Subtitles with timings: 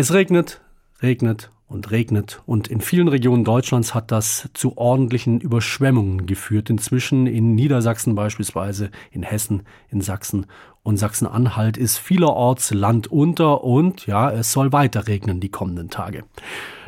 [0.00, 0.62] Es regnet,
[1.02, 2.40] regnet und regnet.
[2.46, 6.70] Und in vielen Regionen Deutschlands hat das zu ordentlichen Überschwemmungen geführt.
[6.70, 10.46] Inzwischen in Niedersachsen beispielsweise, in Hessen, in Sachsen
[10.82, 16.24] und Sachsen-Anhalt ist vielerorts Land unter und ja, es soll weiter regnen die kommenden Tage.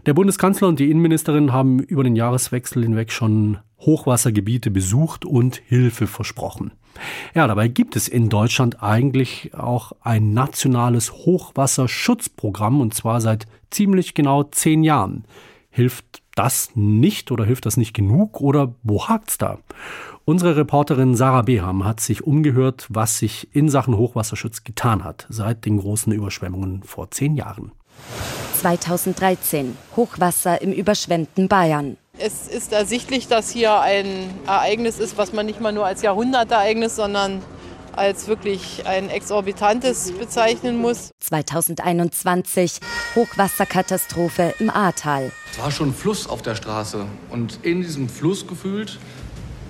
[0.05, 6.09] Der Bundeskanzler und die Innenministerin haben über den Jahreswechsel hinweg schon Hochwassergebiete besucht und Hilfe
[6.09, 6.73] versprochen.
[7.35, 14.15] Ja, dabei gibt es in Deutschland eigentlich auch ein nationales Hochwasserschutzprogramm und zwar seit ziemlich
[14.15, 15.25] genau zehn Jahren.
[15.71, 19.59] Hilft das nicht oder hilft das nicht genug oder wo hakt's da?
[20.25, 25.65] Unsere Reporterin Sarah Beham hat sich umgehört, was sich in Sachen Hochwasserschutz getan hat seit
[25.65, 27.71] den großen Überschwemmungen vor zehn Jahren.
[28.63, 31.97] 2013 Hochwasser im überschwemmten Bayern.
[32.17, 36.95] Es ist ersichtlich, dass hier ein Ereignis ist, was man nicht mal nur als Jahrhundertereignis,
[36.95, 37.43] sondern
[37.97, 41.11] als wirklich ein exorbitantes bezeichnen muss.
[41.19, 42.79] 2021
[43.17, 45.33] Hochwasserkatastrophe im Ahrtal.
[45.51, 49.01] Es war schon Fluss auf der Straße und in diesem Fluss gefühlt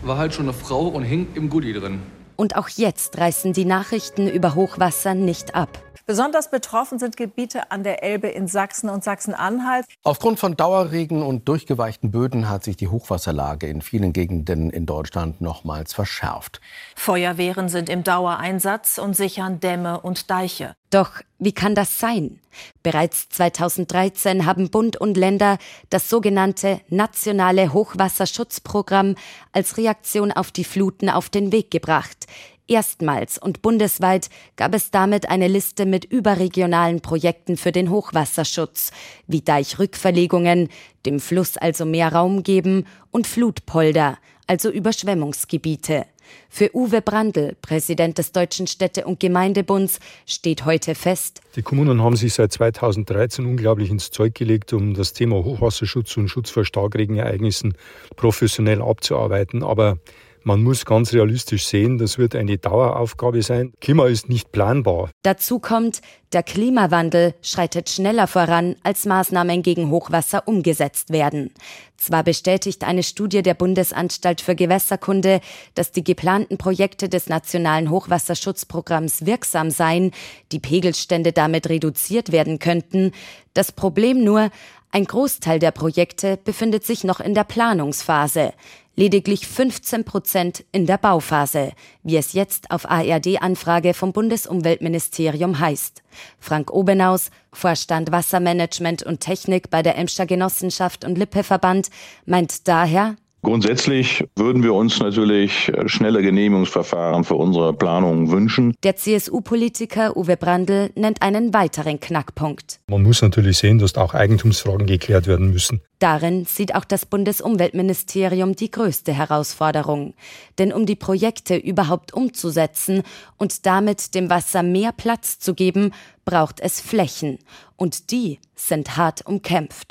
[0.03, 2.03] war halt schon eine Frau und hing im Gully drin.
[2.37, 5.79] Und auch jetzt reißen die Nachrichten über Hochwasser nicht ab.
[6.07, 9.87] Besonders betroffen sind Gebiete an der Elbe in Sachsen und Sachsen-Anhalt.
[10.03, 15.41] Aufgrund von Dauerregen und durchgeweichten Böden hat sich die Hochwasserlage in vielen Gegenden in Deutschland
[15.41, 16.61] nochmals verschärft.
[16.97, 20.75] Feuerwehren sind im Dauereinsatz und sichern Dämme und Deiche.
[20.91, 22.39] Doch wie kann das sein?
[22.83, 25.57] Bereits 2013 haben Bund und Länder
[25.89, 29.15] das sogenannte nationale Hochwasserschutzprogramm
[29.53, 32.27] als Reaktion auf die Fluten auf den Weg gebracht.
[32.73, 38.93] Erstmals und bundesweit gab es damit eine Liste mit überregionalen Projekten für den Hochwasserschutz,
[39.27, 40.71] wie Deichrückverlegungen,
[41.05, 46.07] dem Fluss also mehr Raum geben und Flutpolder, also Überschwemmungsgebiete.
[46.49, 52.17] Für Uwe Brandl, Präsident des Deutschen Städte- und Gemeindebunds, steht heute fest, die Kommunen haben
[52.17, 57.75] sich seit 2013 unglaublich ins Zeug gelegt, um das Thema Hochwasserschutz und Schutz vor Starkregenereignissen
[58.17, 59.63] professionell abzuarbeiten.
[59.63, 59.99] Aber
[60.45, 63.73] man muss ganz realistisch sehen, das wird eine Daueraufgabe sein.
[63.81, 65.11] Klima ist nicht planbar.
[65.23, 66.01] Dazu kommt,
[66.33, 71.53] der Klimawandel schreitet schneller voran, als Maßnahmen gegen Hochwasser umgesetzt werden.
[71.97, 75.41] Zwar bestätigt eine Studie der Bundesanstalt für Gewässerkunde,
[75.75, 80.11] dass die geplanten Projekte des nationalen Hochwasserschutzprogramms wirksam seien,
[80.51, 83.13] die Pegelstände damit reduziert werden könnten.
[83.55, 84.51] Das Problem nur,
[84.95, 88.53] ein Großteil der Projekte befindet sich noch in der Planungsphase
[88.95, 91.73] lediglich 15 Prozent in der Bauphase,
[92.03, 96.03] wie es jetzt auf ARD-Anfrage vom Bundesumweltministerium heißt.
[96.39, 101.89] Frank Obenaus, Vorstand Wassermanagement und Technik bei der Emscher Genossenschaft und Lippe-Verband,
[102.27, 108.73] meint daher, Grundsätzlich würden wir uns natürlich äh, schnelle Genehmigungsverfahren für unsere Planungen wünschen.
[108.85, 112.79] Der CSU-Politiker Uwe Brandl nennt einen weiteren Knackpunkt.
[112.87, 115.83] Man muss natürlich sehen, dass auch Eigentumsfragen geklärt werden müssen.
[115.99, 120.15] Darin sieht auch das Bundesumweltministerium die größte Herausforderung.
[120.59, 123.03] Denn um die Projekte überhaupt umzusetzen
[123.39, 125.93] und damit dem Wasser mehr Platz zu geben,
[126.25, 127.39] braucht es Flächen.
[127.77, 129.89] Und die sind hart umkämpft.